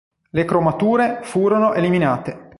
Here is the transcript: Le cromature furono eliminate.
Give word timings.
Le 0.31 0.45
cromature 0.45 1.19
furono 1.21 1.75
eliminate. 1.75 2.49